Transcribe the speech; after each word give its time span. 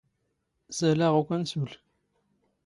ⵙⴰⵍⴰⵖ 0.77 1.13
ⵓⴽⴰⵏ 1.19 1.41
ⵙⵓⵍ. 1.51 1.71